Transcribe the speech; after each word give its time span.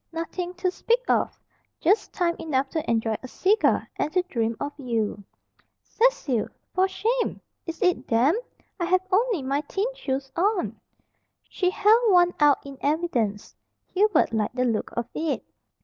"Nothing 0.11 0.55
to 0.55 0.71
speak 0.71 1.07
of. 1.07 1.39
Just 1.79 2.11
time 2.11 2.35
enough 2.39 2.69
to 2.69 2.89
enjoy 2.89 3.17
a 3.21 3.27
cigar 3.27 3.87
and 3.97 4.11
to 4.13 4.23
dream 4.23 4.57
of 4.59 4.73
you." 4.79 5.23
"Cecil! 5.83 6.47
For 6.73 6.87
shame! 6.87 7.39
Is 7.67 7.79
it 7.83 8.07
damp? 8.07 8.43
I 8.79 8.85
have 8.85 9.05
only 9.11 9.43
my 9.43 9.61
thin 9.69 9.85
shoes 9.93 10.31
on." 10.35 10.79
She 11.47 11.69
held 11.69 12.11
one 12.11 12.33
out 12.39 12.65
in 12.65 12.79
evidence. 12.81 13.55
Hubert 13.93 14.33
liked 14.33 14.55
the 14.55 14.65
look 14.65 14.91
of 14.97 15.05
it. 15.13 15.43